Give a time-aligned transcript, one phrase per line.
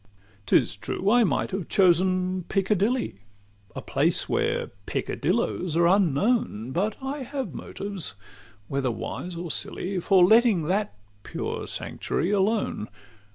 [0.01, 3.19] XXVII 'T is true, I might have chosen Piccadilly,
[3.75, 8.15] A place where peccadillos are unknown; But I have motives,
[8.67, 12.89] whether wise or silly, For letting that pure sanctuary alone.